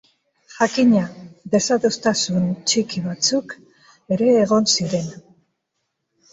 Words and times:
Jakina, 0.53 1.03
desadostasun 1.57 2.49
txiki 2.71 3.05
batzuk 3.11 3.55
ere 4.19 4.33
egon 4.41 4.69
ziren. 4.77 5.09